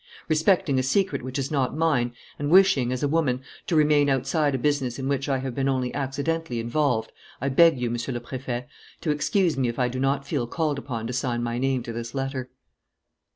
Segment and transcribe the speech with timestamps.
[0.27, 4.55] Respecting a secret which is not mine and wishing, as a woman, to remain outside
[4.55, 8.19] a business in which I have been only accidentally involved, I beg you, Monsieur le
[8.19, 8.65] Préfet,
[9.01, 11.93] to excuse me if I do not feel called upon to sign my name to
[11.93, 12.49] this letter."